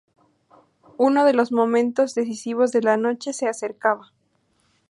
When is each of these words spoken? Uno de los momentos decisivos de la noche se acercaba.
Uno 0.97 1.25
de 1.25 1.33
los 1.33 1.51
momentos 1.51 2.15
decisivos 2.15 2.71
de 2.71 2.81
la 2.81 2.97
noche 2.97 3.33
se 3.33 3.47
acercaba. 3.47 4.09